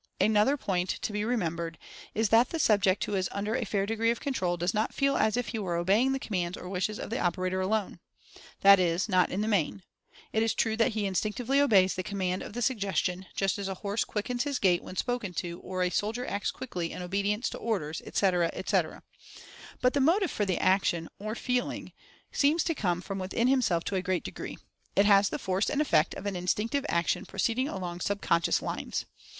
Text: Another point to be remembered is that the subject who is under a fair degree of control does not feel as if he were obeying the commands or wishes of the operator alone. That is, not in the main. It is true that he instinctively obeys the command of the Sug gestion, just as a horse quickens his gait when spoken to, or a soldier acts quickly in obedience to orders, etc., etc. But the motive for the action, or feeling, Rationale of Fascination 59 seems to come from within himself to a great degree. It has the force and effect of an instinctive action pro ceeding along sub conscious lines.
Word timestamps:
Another 0.19 0.57
point 0.57 0.89
to 0.89 1.13
be 1.13 1.23
remembered 1.23 1.77
is 2.15 2.29
that 2.29 2.49
the 2.49 2.57
subject 2.57 3.03
who 3.05 3.13
is 3.13 3.29
under 3.31 3.55
a 3.55 3.65
fair 3.65 3.85
degree 3.85 4.09
of 4.09 4.19
control 4.19 4.57
does 4.57 4.73
not 4.73 4.95
feel 4.95 5.15
as 5.15 5.37
if 5.37 5.49
he 5.49 5.59
were 5.59 5.75
obeying 5.75 6.11
the 6.11 6.17
commands 6.17 6.57
or 6.57 6.67
wishes 6.67 6.97
of 6.97 7.11
the 7.11 7.19
operator 7.19 7.61
alone. 7.61 7.99
That 8.61 8.79
is, 8.79 9.07
not 9.07 9.29
in 9.29 9.41
the 9.41 9.47
main. 9.47 9.83
It 10.33 10.41
is 10.41 10.55
true 10.55 10.75
that 10.75 10.93
he 10.93 11.05
instinctively 11.05 11.59
obeys 11.61 11.93
the 11.93 12.01
command 12.01 12.41
of 12.41 12.53
the 12.53 12.63
Sug 12.63 12.79
gestion, 12.79 13.27
just 13.35 13.59
as 13.59 13.67
a 13.67 13.75
horse 13.75 14.03
quickens 14.03 14.43
his 14.43 14.57
gait 14.57 14.81
when 14.81 14.95
spoken 14.95 15.35
to, 15.35 15.59
or 15.59 15.83
a 15.83 15.91
soldier 15.91 16.25
acts 16.25 16.49
quickly 16.49 16.91
in 16.91 17.03
obedience 17.03 17.47
to 17.51 17.59
orders, 17.59 18.01
etc., 18.03 18.49
etc. 18.55 19.03
But 19.81 19.93
the 19.93 20.01
motive 20.01 20.31
for 20.31 20.45
the 20.45 20.57
action, 20.57 21.09
or 21.19 21.35
feeling, 21.35 21.91
Rationale 21.91 21.91
of 21.91 22.15
Fascination 22.31 22.57
59 22.57 22.57
seems 22.57 22.63
to 22.63 22.81
come 22.81 23.01
from 23.01 23.19
within 23.19 23.47
himself 23.49 23.83
to 23.83 23.95
a 23.95 24.01
great 24.01 24.23
degree. 24.23 24.57
It 24.95 25.05
has 25.05 25.29
the 25.29 25.37
force 25.37 25.69
and 25.69 25.79
effect 25.79 26.15
of 26.15 26.25
an 26.25 26.35
instinctive 26.35 26.87
action 26.89 27.27
pro 27.27 27.37
ceeding 27.37 27.71
along 27.71 27.99
sub 27.99 28.19
conscious 28.23 28.63
lines. 28.63 29.05